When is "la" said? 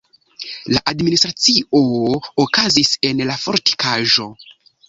0.75-0.81, 3.33-3.39